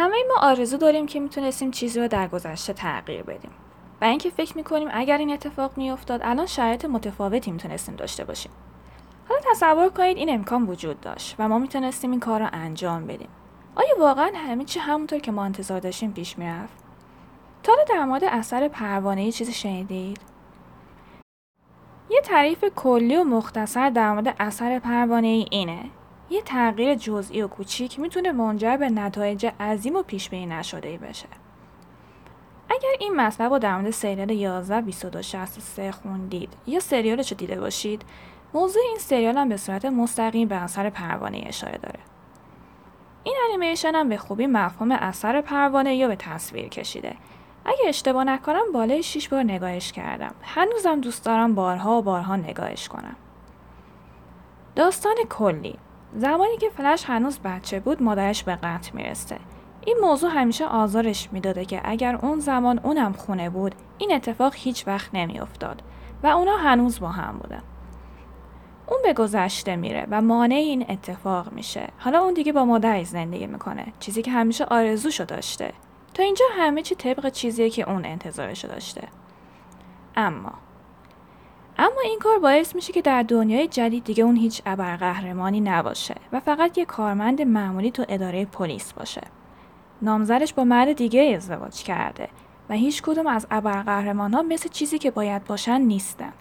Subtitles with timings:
[0.00, 3.50] همه ما آرزو داریم که می‌تونستیم چیزی رو در گذشته تغییر بدیم.
[4.00, 8.52] و اینکه فکر می‌کنیم اگر این اتفاق میافتاد الان شرایط متفاوتی می‌تونستیم داشته باشیم.
[9.28, 13.28] حالا تصور کنید این امکان وجود داشت و ما می‌تونستیم این کار رو انجام بدیم.
[13.74, 16.84] آیا واقعا همه چی همونطور که ما انتظار داشتیم پیش می‌رفت؟
[17.62, 20.20] تا در مورد اثر پروانه ای چیزی شنیدید؟
[22.10, 25.84] یه تعریف کلی و مختصر در مورد اثر پروانه ای اینه.
[26.30, 30.98] یه تغییر جزئی و کوچیک می‌تونه منجر به نتایج عظیم و پیش بینی نشده ای
[30.98, 31.28] بشه.
[32.70, 37.60] اگر این مطلب رو در مورد سریال 11 22 63 خوندید یا سریالش رو دیده
[37.60, 38.04] باشید
[38.54, 42.00] موضوع این سریال هم به صورت مستقیم به اثر پروانه اشاره داره.
[43.24, 47.16] این انیمیشن هم به خوبی مفهوم اثر پروانه یا به تصویر کشیده.
[47.64, 50.34] اگه اشتباه نکنم بالای 6 بار نگاهش کردم.
[50.42, 53.16] هنوزم دوست دارم بارها و بارها نگاهش کنم.
[54.76, 55.78] داستان کلی.
[56.14, 59.38] زمانی که فلش هنوز بچه بود مادرش به قتل می‌رسه.
[59.86, 64.86] این موضوع همیشه آزارش می‌داده که اگر اون زمان اونم خونه بود این اتفاق هیچ
[64.86, 65.82] وقت نمیافتاد
[66.22, 67.62] و اونا هنوز با هم بودن.
[68.86, 71.88] اون به گذشته میره و مانع این اتفاق میشه.
[71.98, 75.72] حالا اون دیگه با مادرش زندگی می‌کنه چیزی که همیشه آرزوشو داشته.
[76.14, 79.08] تا اینجا همه چی طبق چیزیه که اون انتظارشو داشته.
[80.16, 80.52] اما
[81.80, 86.40] اما این کار باعث میشه که در دنیای جدید دیگه اون هیچ ابرقهرمانی نباشه و
[86.40, 89.20] فقط یه کارمند معمولی تو اداره پلیس باشه.
[90.02, 92.28] نامزدش با مرد دیگه ازدواج کرده
[92.68, 96.32] و هیچ کدوم از ابرقهرمان ها مثل چیزی که باید باشن نیستن.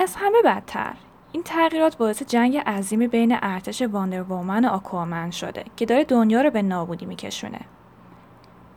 [0.00, 0.94] از همه بدتر
[1.32, 6.42] این تغییرات باعث جنگ عظیمی بین ارتش واندر وومن و آکوامن شده که داره دنیا
[6.42, 7.60] رو به نابودی میکشونه.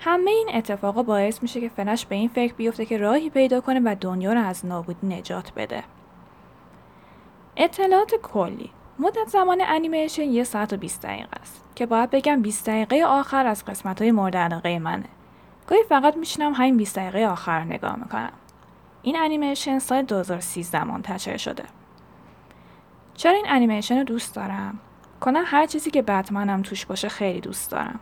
[0.04, 3.80] همه این اتفاقا باعث میشه که فلش به این فکر بیفته که راهی پیدا کنه
[3.80, 5.84] و دنیا رو از نابودی نجات بده.
[7.58, 12.70] اطلاعات کلی مدت زمان انیمیشن یه ساعت و 20 دقیقه است که باید بگم 20
[12.70, 15.06] دقیقه آخر از قسمت های مورد علاقه منه.
[15.68, 18.32] گاهی فقط میشینم همین 20 دقیقه آخر نگاه می‌کنم.
[19.02, 21.64] این انیمیشن سال 2013 منتشر شده.
[23.14, 24.80] چرا این انیمیشن رو دوست دارم؟
[25.22, 28.00] کنم هر چیزی که بتمنم توش باشه خیلی دوست دارم.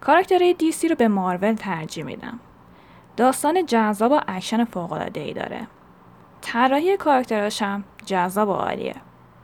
[0.00, 2.40] کاراکترهای DC رو به مارول ترجیح میدم.
[3.16, 4.66] داستان جذاب و اکشن
[5.14, 5.66] ای داره.
[6.40, 8.94] طراحی کاراکتراش هم جذاب و عالیه.